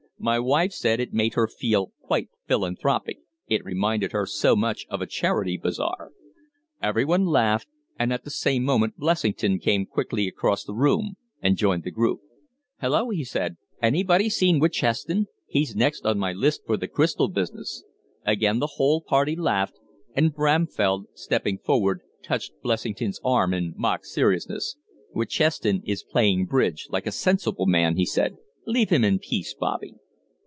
My 0.23 0.37
wife 0.39 0.71
said 0.71 0.99
it 0.99 1.13
made 1.15 1.33
her 1.33 1.47
feel 1.47 1.93
quite 1.99 2.29
philanthropic, 2.47 3.17
it 3.47 3.65
reminded 3.65 4.11
her 4.11 4.27
so 4.27 4.55
much 4.55 4.85
of 4.87 5.01
a 5.01 5.07
charity 5.07 5.57
bazaar." 5.57 6.11
Everybody 6.79 7.23
laughed; 7.23 7.67
and 7.97 8.13
at 8.13 8.23
the 8.23 8.29
same 8.29 8.63
moment 8.63 8.97
Blessington 8.99 9.57
came 9.57 9.87
quickly 9.87 10.27
across 10.27 10.63
the 10.63 10.75
room 10.75 11.15
and 11.41 11.57
joined 11.57 11.81
the 11.81 11.89
group. 11.89 12.19
"Hallo!" 12.77 13.09
he 13.09 13.23
said. 13.23 13.57
"Anybody 13.81 14.29
seen 14.29 14.59
Witcheston? 14.59 15.25
He's 15.47 15.75
next 15.75 16.05
on 16.05 16.19
my 16.19 16.33
list 16.33 16.61
for 16.67 16.77
the 16.77 16.87
crystal 16.87 17.27
business." 17.27 17.83
Again 18.23 18.59
the 18.59 18.73
whole 18.75 19.01
party 19.01 19.35
laughed, 19.35 19.79
and 20.15 20.35
Bramfell, 20.35 21.05
stepping 21.15 21.57
forward, 21.57 22.01
touched 22.21 22.53
Blessington's 22.61 23.19
arm 23.25 23.55
in 23.55 23.73
mock 23.75 24.05
seriousness. 24.05 24.77
"Witcheston 25.15 25.81
is 25.83 26.03
playing 26.03 26.45
bridge, 26.45 26.85
like 26.91 27.07
a 27.07 27.11
sensible 27.11 27.65
man," 27.65 27.97
he 27.97 28.05
said. 28.05 28.35
"Leave 28.67 28.91
him 28.91 29.03
in 29.03 29.17
peace, 29.17 29.55
Bobby." 29.55 29.95